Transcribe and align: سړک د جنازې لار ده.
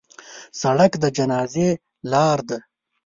سړک 0.61 0.91
د 1.03 1.05
جنازې 1.17 1.69
لار 2.11 2.39
ده. 2.49 2.57